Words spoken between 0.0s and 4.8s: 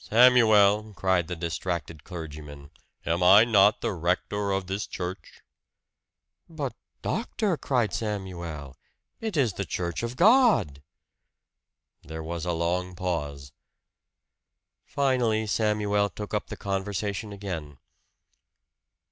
"Samuel," cried the distracted clergyman, "am I not the rector of